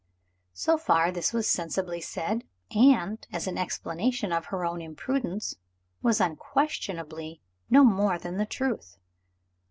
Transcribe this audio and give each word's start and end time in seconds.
So 0.55 0.79
far, 0.79 1.11
this 1.11 1.31
was 1.31 1.47
sensibly 1.47 2.01
said 2.01 2.43
and, 2.71 3.19
as 3.31 3.45
an 3.45 3.59
explanation 3.59 4.31
of 4.33 4.45
her 4.45 4.65
own 4.65 4.81
imprudence, 4.81 5.57
was 6.01 6.19
unquestionably 6.19 7.39
no 7.69 7.83
more 7.83 8.17
than 8.17 8.37
the 8.37 8.47
truth. 8.47 8.97